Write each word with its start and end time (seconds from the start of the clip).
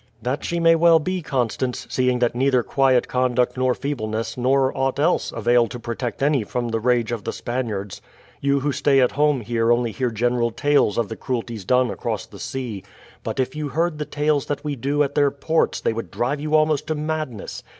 "That 0.19 0.43
she 0.43 0.59
may 0.59 0.73
well 0.73 0.97
be, 0.97 1.21
Constance, 1.21 1.85
seeing 1.87 2.17
that 2.17 2.33
neither 2.33 2.63
quiet 2.63 3.07
conduct 3.07 3.55
nor 3.55 3.75
feebleness 3.75 4.35
nor 4.35 4.75
aught 4.75 4.97
else 4.99 5.31
avail 5.31 5.67
to 5.67 5.79
protect 5.79 6.23
any 6.23 6.43
from 6.43 6.69
the 6.69 6.79
rage 6.79 7.11
of 7.11 7.23
the 7.23 7.31
Spaniards. 7.31 8.01
You 8.39 8.61
who 8.61 8.71
stay 8.71 8.99
at 8.99 9.11
home 9.11 9.41
here 9.41 9.71
only 9.71 9.91
hear 9.91 10.09
general 10.09 10.49
tales 10.49 10.97
of 10.97 11.07
the 11.07 11.15
cruelties 11.15 11.65
done 11.65 11.91
across 11.91 12.25
the 12.25 12.39
sea, 12.39 12.83
but 13.21 13.39
if 13.39 13.55
you 13.55 13.67
heard 13.69 13.99
the 13.99 14.05
tales 14.05 14.47
that 14.47 14.63
we 14.63 14.75
do 14.75 15.03
at 15.03 15.13
their 15.13 15.29
ports 15.29 15.79
they 15.79 15.93
would 15.93 16.09
drive 16.09 16.41
you 16.41 16.55
almost 16.55 16.87
to 16.87 16.95
madness. 16.95 17.61